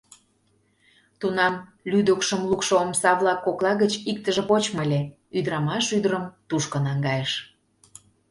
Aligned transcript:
Тунам 1.19 1.53
лӱдыкшым 1.91 2.41
лукшо 2.49 2.73
омса-влак 2.83 3.39
кокла 3.45 3.71
гыч 3.81 3.93
иктыже 4.11 4.43
почмо 4.49 4.79
ыле, 4.85 5.01
ӱдырамаш 5.37 5.85
ӱдырым 5.97 6.25
тушко 6.49 6.77
наҥгайыш. 6.85 7.31